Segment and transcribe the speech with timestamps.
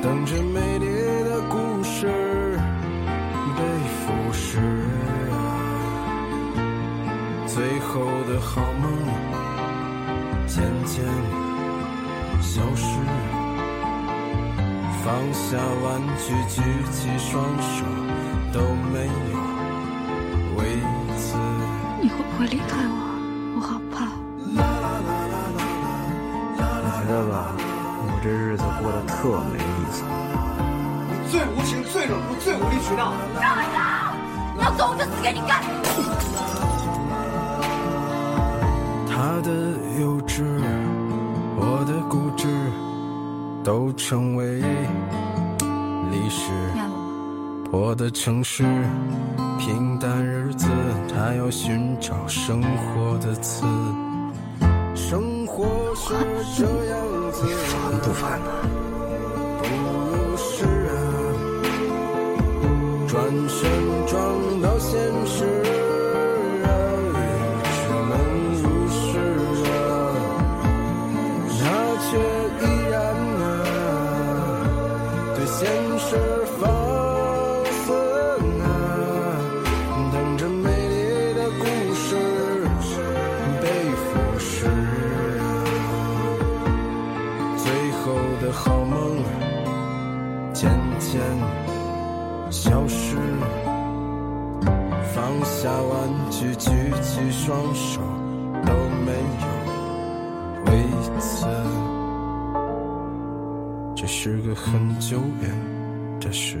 [0.00, 0.86] 等着美丽
[1.24, 2.06] 的故事
[3.56, 3.62] 被
[3.98, 4.58] 腐蚀
[5.32, 5.34] 啊，
[7.46, 8.84] 最后的好梦
[10.46, 11.04] 渐渐
[12.40, 12.86] 消失。
[15.04, 17.84] 放下玩具，举起双手，
[18.52, 18.60] 都
[18.92, 19.36] 没有
[20.58, 20.60] 为
[21.16, 21.36] 此。
[22.00, 22.94] 你会不会离开我？
[23.56, 23.96] 我好怕。
[26.56, 26.62] 我
[26.94, 27.34] 觉得吧，
[28.18, 30.02] 我这日子过得特没意思。
[31.08, 33.14] 你最无情、最冷酷、最无理取闹。
[34.60, 35.62] 要走我就死给你看。
[39.06, 39.48] 他的
[40.00, 40.42] 幼稚，
[41.56, 42.48] 我的固执，
[43.62, 44.58] 都成为
[46.10, 46.50] 历史。
[47.70, 48.64] 我的城市，
[49.60, 50.66] 平淡日子，
[51.08, 53.64] 他要寻找生活的刺。
[54.96, 55.64] 生活
[55.94, 56.14] 是
[56.56, 56.98] 这样
[57.38, 58.50] 子，烦不烦呢？
[59.62, 60.90] 不是啊，
[63.06, 63.16] 转
[63.48, 63.70] 身
[64.08, 65.44] 撞到现实
[97.48, 98.02] 双手，
[98.66, 98.74] 都
[99.06, 99.46] 没有
[100.66, 100.84] 为
[101.18, 101.46] 此。
[103.96, 106.58] 这是个很久远的事，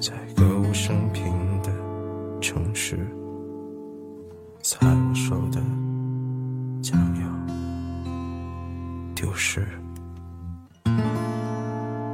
[0.00, 1.30] 在歌舞升平
[1.60, 1.70] 的
[2.40, 2.96] 城市，
[4.62, 5.60] 在我手的
[6.80, 7.28] 将要。
[9.14, 9.68] 丢失。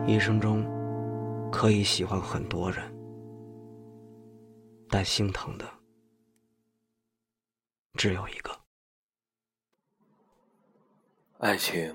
[0.08, 0.66] 一生中
[1.52, 2.82] 可以喜欢很多人，
[4.88, 5.64] 但心疼的
[8.06, 8.56] 只有一个。
[11.38, 11.92] 爱情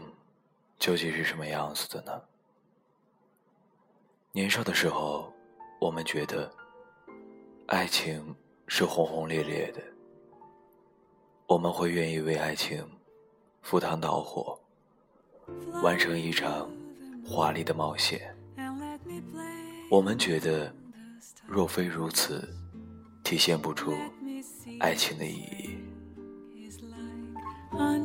[0.78, 2.22] 究竟是什么样子的呢？
[4.34, 5.32] 年少的时候，
[5.80, 6.54] 我们觉得
[7.68, 8.36] 爱情
[8.68, 9.82] 是轰轰烈烈的，
[11.48, 12.86] 我们会愿意为爱情
[13.62, 14.60] 赴汤蹈火，
[15.82, 16.70] 完成一场
[17.26, 18.36] 华丽的冒险。
[19.90, 20.76] 我们觉得，
[21.48, 22.54] 若非如此，
[23.24, 23.94] 体现不出
[24.82, 25.71] 爱情的意义。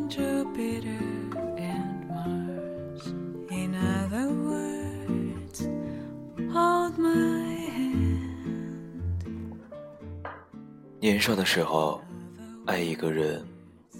[0.08, 1.02] To bitter
[1.58, 3.06] and mars.
[3.50, 5.66] In other words
[6.52, 9.58] hold my hand.
[11.00, 12.00] 年少的时候
[12.66, 13.44] 爱一个人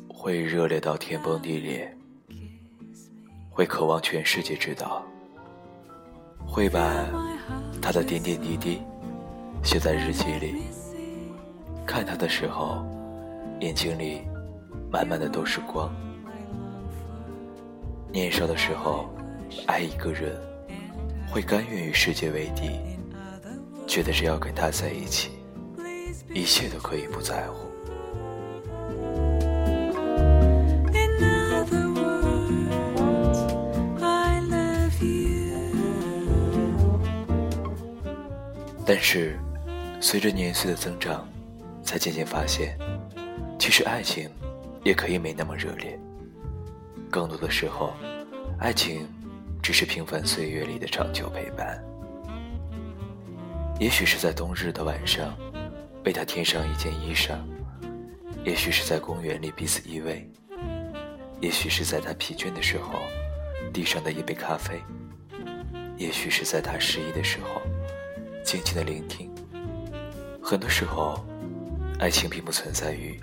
[0.08, 1.92] 会热烈到天崩地裂
[3.50, 5.04] 会渴望全世界知道
[6.46, 7.06] 会把
[7.82, 8.80] 他的点点滴滴
[9.62, 10.54] 写在日记里
[11.84, 12.84] 看他的时候
[13.60, 14.20] 眼睛里
[14.90, 16.05] 满满的都是光。
[18.12, 19.08] 年少的时候，
[19.66, 20.36] 爱一个人
[21.28, 22.70] 会甘愿与世界为敌，
[23.86, 25.30] 觉得只要跟他在一起。
[26.34, 27.66] 一切都可以不在乎。
[38.84, 39.38] 但是，
[40.00, 41.26] 随着年岁的增长，
[41.82, 42.78] 才渐渐发现，
[43.58, 44.30] 其实爱情
[44.84, 45.98] 也可以没那么热烈。
[47.10, 47.94] 更多的时候，
[48.58, 49.08] 爱情
[49.62, 51.82] 只是平凡岁月里的长久陪伴。
[53.78, 55.36] 也许是在冬日的晚上，
[56.04, 57.38] 为他添上一件衣裳，
[58.44, 60.24] 也许是在公园里彼此依偎，
[61.40, 62.94] 也许是在他疲倦的时候
[63.72, 64.80] 递上的一杯咖啡，
[65.96, 67.60] 也许是在他失意的时候
[68.42, 69.30] 静静的聆听。
[70.42, 71.24] 很多时候，
[71.98, 73.20] 爱情并不存在于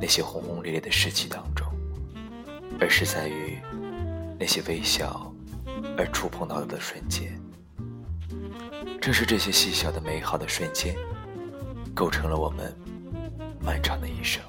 [0.00, 1.69] 那些轰轰烈烈的事迹当中，
[2.80, 3.58] 而是在于
[4.38, 5.32] 那些微小
[5.96, 7.38] 而触碰到的瞬间。
[9.00, 10.94] 正是这些细小的美好的瞬间，
[11.94, 12.74] 构成了我们
[13.60, 14.42] 漫长的一生。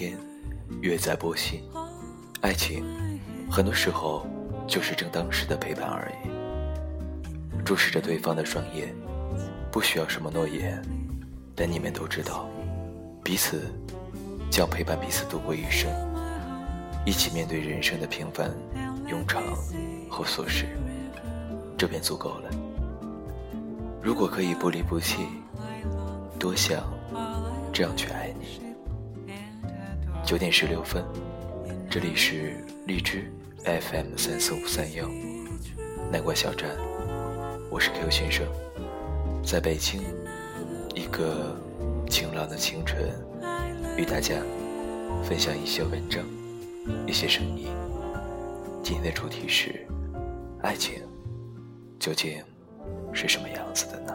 [0.00, 0.16] 天，
[0.80, 1.60] 月在波心，
[2.40, 2.82] 爱情
[3.50, 4.26] 很多时候
[4.66, 7.60] 就是正当时的陪伴而已。
[7.66, 8.94] 注视着对方的双眼，
[9.70, 10.82] 不需要什么诺言，
[11.54, 12.48] 但你们都知道，
[13.22, 13.70] 彼此
[14.50, 15.90] 将陪伴彼此度过一生，
[17.04, 18.50] 一起面对人生的平凡、
[19.06, 19.42] 庸常
[20.08, 20.64] 和琐事，
[21.76, 22.48] 这便足够了。
[24.00, 25.26] 如果可以不离不弃，
[26.38, 26.84] 多想
[27.70, 28.29] 这样去爱。
[30.30, 31.04] 九点十六分，
[31.90, 33.24] 这里是荔枝
[33.64, 35.04] FM 三四五三幺
[36.08, 36.70] 南瓜小站，
[37.68, 38.46] 我是 Q 先生，
[39.44, 40.00] 在北京
[40.94, 41.60] 一个
[42.08, 43.12] 晴朗的清晨，
[43.96, 44.36] 与大家
[45.24, 46.24] 分享一些文章，
[47.08, 47.66] 一些声音。
[48.84, 49.84] 今天的主题是
[50.62, 51.02] 爱情，
[51.98, 52.40] 究竟
[53.12, 54.14] 是什么样子的呢？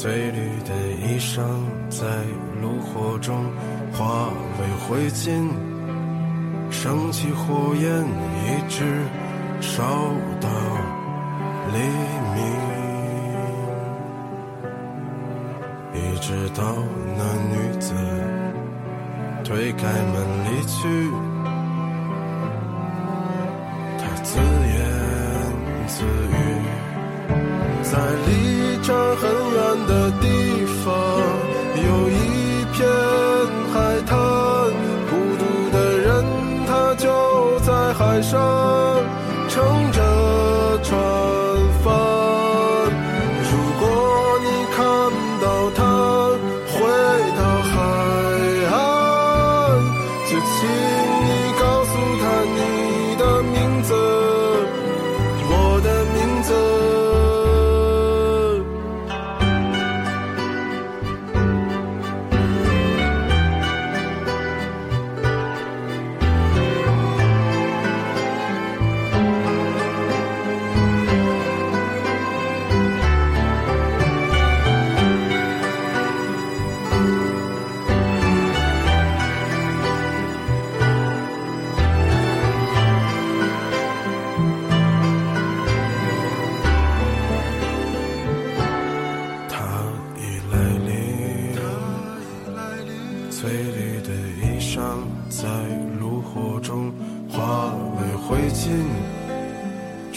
[0.00, 0.70] 翠绿的
[1.02, 1.42] 衣裳
[1.90, 2.06] 在
[2.62, 3.34] 炉火中
[3.92, 4.28] 化
[4.60, 5.50] 为灰烬，
[6.70, 8.06] 升起火焰，
[8.46, 9.02] 一直
[9.60, 9.82] 烧
[10.40, 10.48] 到
[11.72, 11.78] 黎
[12.36, 12.38] 明，
[15.94, 16.62] 一直到
[17.16, 17.92] 那女子
[19.42, 20.14] 推开门
[20.44, 20.76] 离去。
[23.98, 24.78] 他自言
[25.88, 26.38] 自语，
[27.82, 27.98] 在
[38.22, 39.02] 上
[39.48, 41.27] 乘着船。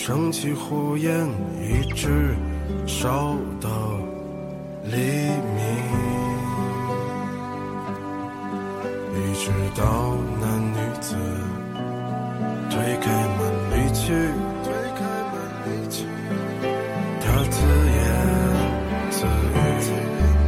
[0.03, 1.27] 升起火焰，
[1.61, 2.35] 一直
[2.87, 3.69] 烧到
[4.83, 5.61] 黎明，
[9.13, 11.15] 一直到那女子
[12.71, 13.05] 推开
[13.37, 13.39] 门
[13.69, 14.01] 离去，
[14.63, 15.33] 推开门
[15.67, 15.95] 离去。
[17.21, 17.55] 他自
[17.93, 18.01] 言
[19.11, 19.21] 自
[19.53, 19.55] 语，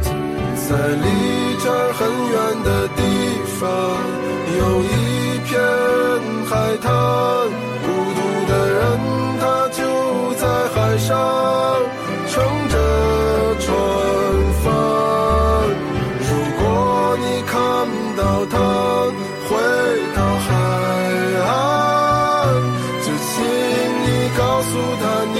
[0.02, 1.06] 在在离
[1.62, 2.34] 这儿很远
[2.64, 2.98] 的地
[3.60, 3.62] 方，
[4.58, 4.92] 有一
[5.46, 5.48] 片
[6.44, 6.90] 海滩，
[10.94, 11.10] 海上
[12.28, 12.34] 乘
[12.68, 12.76] 着
[13.58, 13.66] 船
[14.62, 14.64] 帆
[16.20, 16.62] 如果
[17.18, 17.52] 你看
[18.16, 18.54] 到他
[19.48, 19.50] 回
[20.14, 20.48] 到海
[21.48, 21.50] 岸
[23.02, 23.34] 就请
[24.04, 24.08] 你
[24.38, 24.70] 告诉
[25.02, 25.36] 他你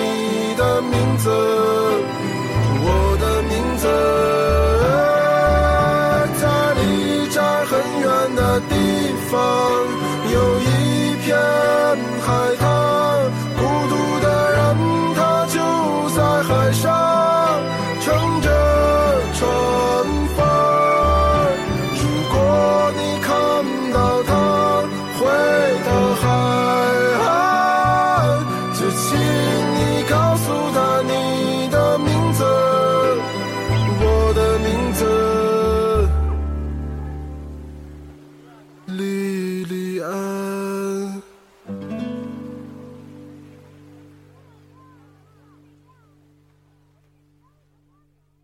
[0.56, 1.24] 的名字
[2.82, 2.86] 我
[3.20, 3.84] 的名字
[6.40, 6.42] 在
[6.82, 6.82] 离
[7.28, 7.70] 家很
[8.02, 8.72] 远的地
[9.30, 9.32] 方
[10.32, 11.28] 有一片
[12.26, 12.26] 海